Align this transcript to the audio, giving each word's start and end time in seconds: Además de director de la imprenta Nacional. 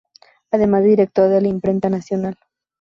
Además 0.49 0.81
de 0.81 0.89
director 0.89 1.29
de 1.29 1.41
la 1.41 1.47
imprenta 1.49 1.87
Nacional. 1.87 2.35